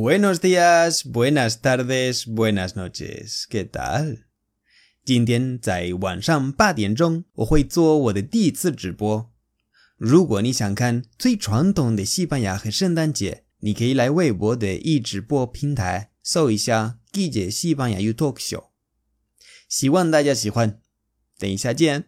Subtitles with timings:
[0.00, 3.48] Buenos días, buenas tardes, buenas noches.
[3.50, 4.26] ¿Qué tal?
[5.04, 9.32] 今天在晚上八点钟，我会做我的第一次直播。
[9.96, 18.66] 如果你想看最传统的西班牙和圣诞节，你可以来微博的一直播平台搜一下“季节西班牙 y o u Talk Show”。
[19.68, 20.80] 希望大家喜欢，
[21.40, 22.04] 等一下见。